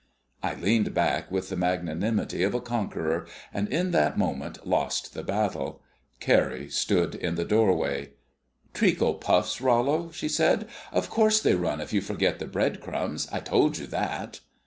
[0.41, 5.21] I leaned back with the magnanimity of a conqueror, and in that moment lost the
[5.21, 5.79] battle.
[6.19, 8.09] Carrie stood in the doorway.
[8.73, 10.67] "Treacle puffs, Rollo!" she said.
[10.91, 13.27] "Of course they run if you forget the bread crumbs.
[13.31, 14.39] I told you that!"